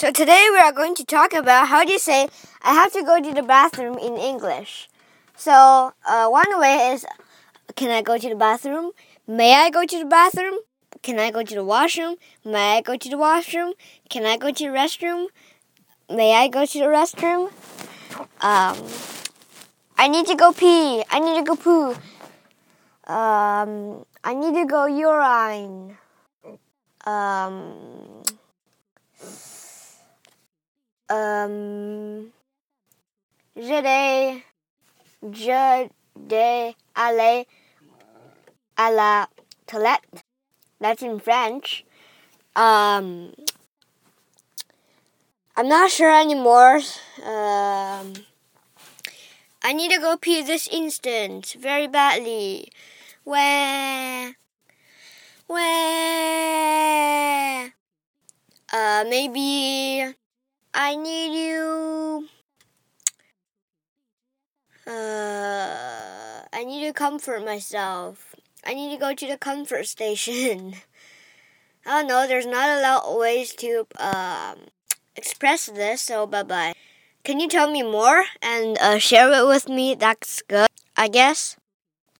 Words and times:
So 0.00 0.10
today 0.10 0.48
we 0.50 0.58
are 0.58 0.72
going 0.72 0.94
to 0.94 1.04
talk 1.04 1.34
about 1.34 1.68
how 1.68 1.84
do 1.84 1.92
you 1.92 1.98
say 1.98 2.30
I 2.62 2.72
have 2.72 2.90
to 2.94 3.02
go 3.02 3.20
to 3.20 3.34
the 3.34 3.42
bathroom 3.42 3.98
in 3.98 4.16
English. 4.16 4.88
So 5.36 5.92
uh, 6.08 6.26
one 6.26 6.58
way 6.58 6.92
is 6.94 7.04
can 7.76 7.90
I 7.90 8.00
go 8.00 8.16
to 8.16 8.26
the 8.30 8.34
bathroom? 8.34 8.92
May 9.28 9.52
I 9.52 9.68
go 9.68 9.84
to 9.84 9.98
the 9.98 10.06
bathroom? 10.06 10.60
Can 11.02 11.18
I 11.18 11.30
go 11.30 11.42
to 11.42 11.54
the 11.54 11.62
washroom? 11.62 12.16
May 12.46 12.78
I 12.78 12.80
go 12.80 12.96
to 12.96 13.10
the 13.10 13.18
washroom? 13.18 13.74
Can 14.08 14.24
I 14.24 14.38
go 14.38 14.50
to 14.50 14.64
the 14.64 14.70
restroom? 14.70 15.26
May 16.08 16.32
I 16.32 16.48
go 16.48 16.64
to 16.64 16.78
the 16.78 16.86
restroom? 16.86 17.50
Um, 18.40 18.78
I 19.98 20.08
need 20.08 20.26
to 20.28 20.34
go 20.34 20.52
pee. 20.52 21.04
I 21.10 21.20
need 21.20 21.36
to 21.36 21.44
go 21.44 21.56
poo. 21.56 21.90
Um, 23.06 24.06
I 24.24 24.32
need 24.32 24.54
to 24.54 24.64
go 24.64 24.86
urine. 24.86 25.98
Um, 27.04 28.00
um, 31.10 32.32
je 33.56 34.40
je 35.32 35.88
vais 36.16 36.74
aller 36.94 37.46
à 38.76 38.90
la 38.90 39.28
toilette. 39.66 40.24
That's 40.80 41.02
in 41.02 41.18
French. 41.20 41.84
Um, 42.56 43.34
I'm 45.56 45.68
not 45.68 45.90
sure 45.90 46.10
anymore. 46.10 46.80
Um, 47.22 48.14
I 49.62 49.74
need 49.74 49.90
to 49.92 49.98
go 50.00 50.16
pee 50.16 50.42
this 50.42 50.66
instant, 50.68 51.54
very 51.60 51.86
badly. 51.86 52.72
Where? 53.24 54.36
Where? 55.46 56.54
Uh, 58.72 59.04
maybe 59.08 60.14
I 60.74 60.96
need 60.96 61.32
you. 61.46 62.28
Uh, 64.86 66.42
I 66.52 66.64
need 66.64 66.86
to 66.86 66.92
comfort 66.92 67.44
myself. 67.44 68.34
I 68.64 68.74
need 68.74 68.90
to 68.92 68.98
go 68.98 69.14
to 69.14 69.26
the 69.26 69.38
comfort 69.38 69.86
station. 69.86 70.74
I 71.86 72.00
don't 72.00 72.08
know, 72.08 72.26
there's 72.26 72.46
not 72.46 72.68
a 72.78 72.82
lot 72.82 73.04
of 73.04 73.16
ways 73.16 73.54
to 73.54 73.86
um, 73.98 74.68
express 75.16 75.66
this, 75.66 76.02
so 76.02 76.26
bye 76.26 76.42
bye. 76.42 76.74
Can 77.24 77.40
you 77.40 77.48
tell 77.48 77.70
me 77.70 77.82
more 77.82 78.24
and 78.42 78.78
uh, 78.78 78.98
share 78.98 79.32
it 79.32 79.46
with 79.46 79.68
me? 79.68 79.94
That's 79.94 80.42
good, 80.42 80.68
I 80.96 81.08
guess. 81.08 81.56